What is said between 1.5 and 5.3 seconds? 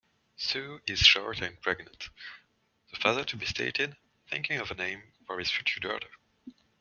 pregnant", the father-to-be stated, thinking of a name